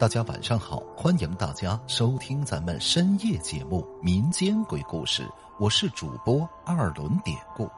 [0.00, 5.24] 大家晚上好，欢迎大家收听咱们深夜节目《民间鬼故事》，
[5.58, 7.70] 我是主播二轮典故。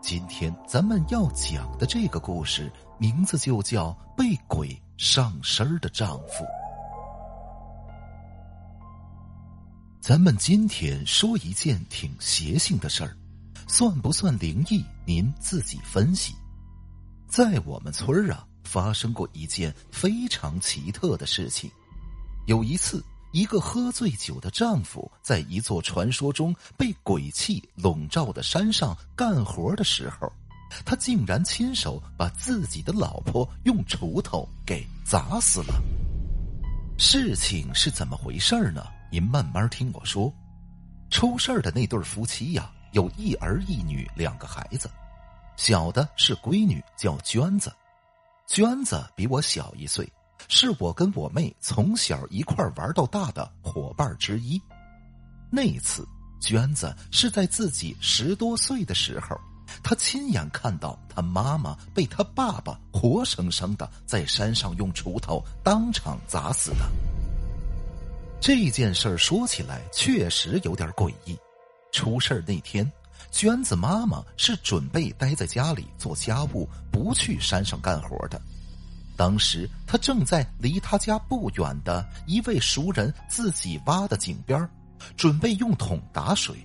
[0.00, 6.42] 今天咱们要讲的这个故事，名字就叫《被鬼上身的丈夫》。
[10.00, 13.14] 咱们今天说一件挺邪性的事儿，
[13.68, 14.82] 算不算灵异？
[15.04, 16.34] 您自己分析。
[17.28, 18.48] 在我们村儿啊。
[18.64, 21.70] 发生过一件非常奇特的事情。
[22.46, 30.32] 有一次，一个喝醉酒的丈夫在一座传说中被鬼气笼罩的山上干活的时候，
[30.84, 35.82] 他竟然亲手把自己的老婆用锄头给砸死了。
[36.98, 38.84] 事情是怎么回事呢？
[39.10, 40.32] 您慢慢听我说。
[41.10, 44.90] 出事的那对夫妻呀，有一儿一女两个孩子，
[45.56, 47.70] 小的是闺女，叫娟子。
[48.52, 50.06] 娟子比我小一岁，
[50.46, 54.60] 是我跟我妹从小一块玩到大的伙伴之一。
[55.50, 56.06] 那次，
[56.38, 59.34] 娟子是在自己十多岁的时候，
[59.82, 66.86] 她亲眼看到她妈妈被她爸爸活生生的在山上用锄头当场砸死的。
[68.38, 71.34] 这件事儿说起来确实有点诡异。
[71.90, 72.86] 出事那天。
[73.30, 78.40] 娟子妈妈是准备待在家里做家务，不去山上干活的。
[79.16, 84.68] 当时她正在离她家不远的一位熟人自己挖的井边，
[85.16, 86.56] 准备用桶打水。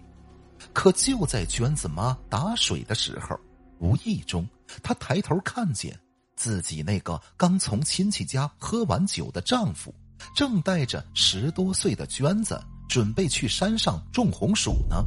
[0.74, 3.40] 可就在娟子妈打水的时候，
[3.80, 4.48] 无意中
[4.82, 5.98] 她抬头看见
[6.36, 9.94] 自己那个刚从亲戚家喝完酒的丈夫，
[10.36, 15.06] 正带着十多岁的娟子准备去山上种红薯呢。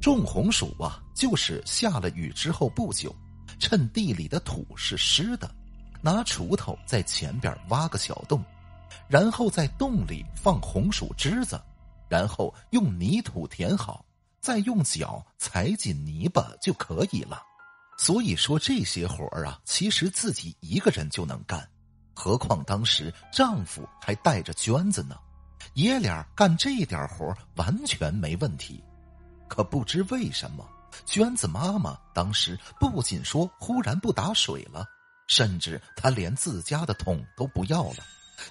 [0.00, 3.14] 种红薯啊，就是下了雨之后不久，
[3.58, 5.50] 趁地里的土是湿的，
[6.00, 8.42] 拿锄头在前边挖个小洞，
[9.08, 11.60] 然后在洞里放红薯枝子，
[12.08, 14.04] 然后用泥土填好，
[14.40, 17.42] 再用脚踩紧泥巴就可以了。
[17.98, 21.68] 所以说这些活儿啊，其实自己一个人就能干，
[22.14, 25.16] 何况当时丈夫还带着娟子呢，
[25.74, 28.80] 爷俩干这点活完全没问题。
[29.48, 30.64] 可不知为什么，
[31.04, 34.86] 娟子妈妈当时不仅说忽然不打水了，
[35.26, 37.96] 甚至她连自家的桶都不要了，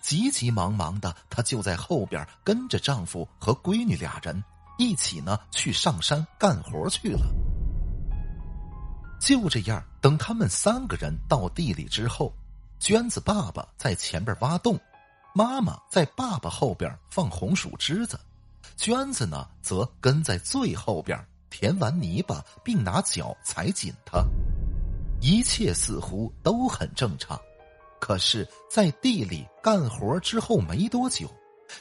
[0.01, 4.43] 急急忙忙的，她就在后边跟着丈夫和闺女俩人
[4.77, 7.25] 一起呢去上山干活去了。
[9.19, 12.33] 就这样，等他们三个人到地里之后，
[12.79, 14.79] 娟子爸爸在前边挖洞，
[15.33, 18.19] 妈妈在爸爸后边放红薯枝子。
[18.77, 24.23] 娟子呢，则跟在最后边填完泥巴，并拿脚踩紧它。
[25.19, 27.37] 一切似乎都很正常。
[27.99, 31.27] 可是，在地里干活之后没多久，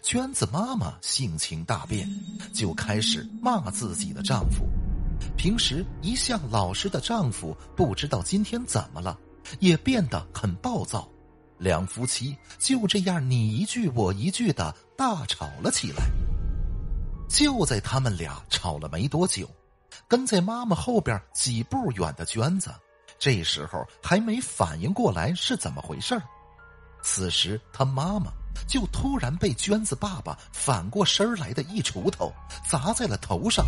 [0.03, 2.11] 娟子妈妈性情大变，
[2.55, 4.67] 就开始骂自己的丈夫。
[5.37, 9.19] 平时一向老实的丈夫，不知道今天怎么了，
[9.61, 11.07] 也变得很暴躁。
[11.59, 16.07] 两夫妻就这样你一句我一句的大吵了起来。
[17.29, 19.49] 就在他们俩吵了没多久，
[20.09, 22.71] 跟在妈妈后边几步远的娟子，
[23.19, 26.21] 这时候还没反应过来是怎么回事
[27.03, 28.33] 此时他妈妈
[28.67, 32.33] 就突然被娟子爸爸反过身来的一锄头
[32.69, 33.65] 砸在了头上，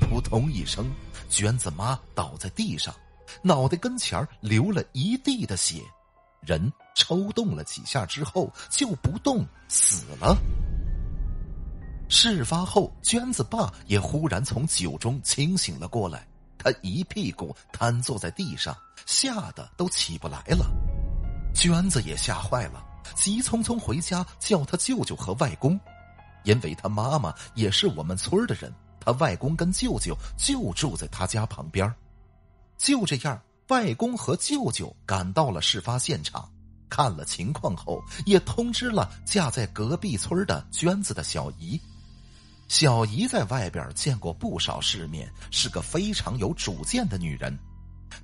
[0.00, 0.90] 扑通一声，
[1.28, 2.94] 娟子妈倒在地上，
[3.42, 5.82] 脑袋跟前流了一地的血，
[6.40, 10.36] 人抽动了几下之后就不动死了。
[12.08, 16.26] 事发后，娟子爸也忽然从酒中清醒了过来，
[16.58, 18.76] 他一屁股瘫坐在地上，
[19.06, 20.66] 吓得都起不来了。
[21.54, 22.84] 娟子也吓坏了，
[23.14, 25.78] 急匆匆回家叫他舅舅和外公，
[26.44, 31.92] 因为他妈妈也是我们村的人，他外公跟舅舅就住在他家旁边。
[32.76, 36.48] 就这样，外公和舅舅赶到了事发现场，
[36.88, 41.80] 看了情况后，也通知了嫁在隔壁村的娟子的小姨。
[42.68, 47.56] 小姨在外边见过不少世面，是个非常有主见的女人。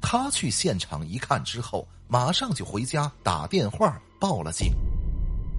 [0.00, 4.72] 她去现场一看之后，马上就回家打电话报了警。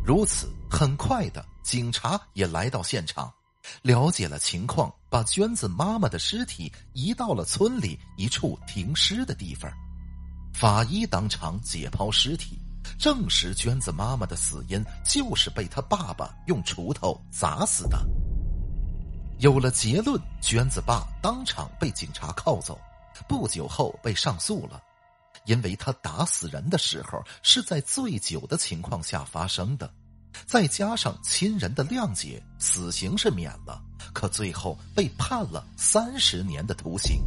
[0.03, 3.31] 如此，很快的，警察也来到现场，
[3.83, 9.71] 了解了情况，把娟子妈妈的尸体移到了村里一处停尸的地方。
[10.53, 12.57] 法医当场解剖尸体，
[12.97, 18.05] 证实娟子妈妈的死因就是被她爸爸用锄头砸死的。
[19.41, 22.79] 有了结论，娟子爸当场被警察铐走，
[23.27, 24.79] 不久后被上诉了，
[25.45, 29.91] 因为他打死人的时候是在醉酒的情况下发生的，
[30.45, 33.81] 再加上亲人的谅解，死刑是免了，
[34.13, 37.23] 可最后被判了三十年的徒刑。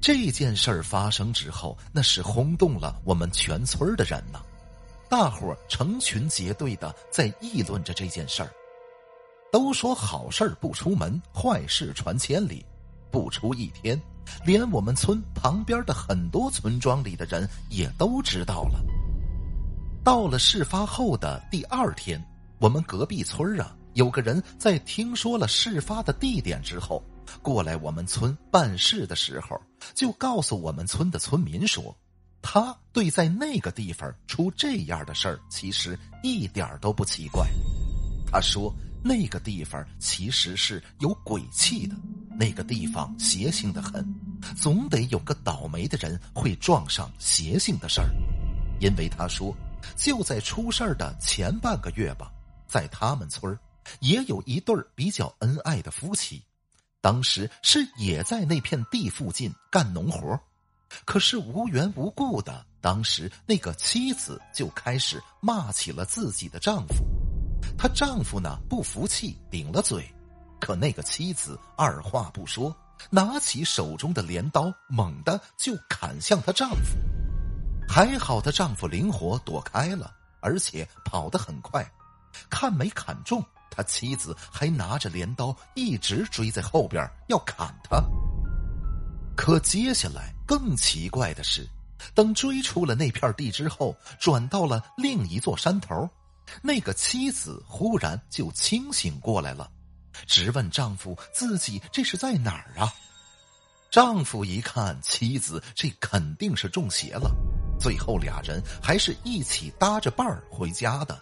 [0.00, 4.40] 这件事儿发生之后，那是轰动了我们全村的人呐，
[5.06, 8.50] 大伙成群结队的在议论着这件事儿。
[9.52, 12.64] 都说好事不出门，坏事传千里。
[13.10, 14.00] 不出一天，
[14.44, 18.80] 连我们村旁边的很多村庄里的人也都知道了。
[20.04, 22.24] 到了事发后的第二天，
[22.60, 27.02] 我们隔壁村啊，有个人在听说了事发的地点之后，
[27.42, 29.60] 过来我们村办事的时候，
[29.92, 31.92] 就告诉我们村的村民说，
[32.40, 37.44] 他对在那个地方出这样的事儿，其实一点都不奇怪。
[38.30, 38.72] 他说。
[39.02, 41.96] 那个地方其实是有鬼气的，
[42.38, 44.06] 那个地方邪性的很，
[44.56, 48.10] 总得有个倒霉的人会撞上邪性的事儿。
[48.78, 49.54] 因为他说，
[49.96, 52.30] 就在出事儿的前半个月吧，
[52.66, 53.58] 在他们村
[54.00, 56.42] 也有一对比较恩爱的夫妻，
[57.00, 60.38] 当时是也在那片地附近干农活，
[61.04, 67.19] 可是无缘无故的，当时那个妻子就开始骂起了自己的丈夫。
[67.80, 70.06] 她丈夫呢不服气，顶了嘴，
[70.60, 72.76] 可那个妻子二话不说，
[73.08, 76.98] 拿起手中的镰刀，猛地就砍向她丈夫。
[77.88, 81.90] 还好她丈夫灵活躲开了，而且跑得很快，
[82.50, 87.98] 看没砍中，他妻子还拿着镰刀一直追在后边要砍他。
[89.34, 91.66] 可接下来更奇怪的是，
[92.14, 96.06] 等追出了那片地之后，转到了另一座山头。
[96.62, 99.70] 那个妻子忽然就清醒过来了，
[100.26, 102.92] 直问丈夫：“自己这是在哪儿啊？”
[103.90, 107.30] 丈夫一看妻子这肯定是中邪了，
[107.80, 111.20] 最后俩人还是一起搭着伴儿回家的。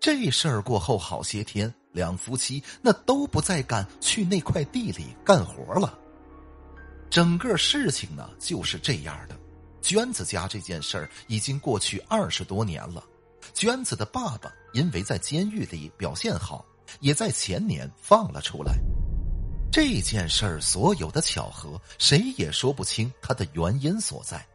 [0.00, 5.98] 这事儿过后好些天，两夫妻那都不再敢去那块地里干活了。
[7.10, 9.38] 整个事情呢就是这样的。
[9.80, 13.02] 娟子家这件事儿已经过去二十多年了。
[13.54, 16.64] 娟子的爸爸因为在监狱里表现好，
[17.00, 18.74] 也在前年放了出来。
[19.70, 24.46] 这件事儿所有的巧合，谁也说不清它的原因所在。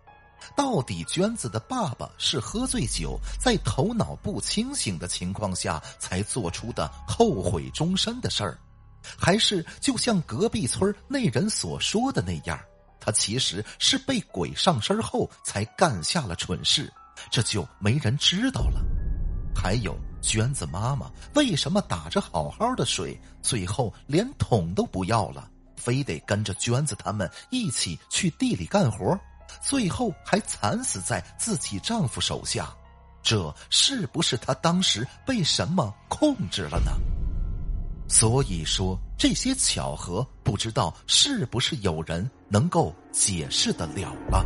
[0.56, 8.60] 到底娟子的爸爸是喝醉酒，在头脑不清醒的情况下才做出的后悔终身的事儿，
[9.18, 12.60] 还是就像隔壁村那人所说的那样，
[13.00, 16.92] 他其实是被鬼上身后才干下了蠢事？
[17.30, 18.82] 这就没人知道了。
[19.56, 29.18] 还有娟子妈妈为什么打着好好的水，最后连桶都不要了，非得跟着娟子他们一起去地里干活，
[29.62, 32.74] 最后还惨死在自己丈夫手下？
[33.22, 36.92] 这是不是她当时被什么控制了呢？
[38.10, 44.46] 所以说这些巧合，不知道是不是有人能够解释得了了。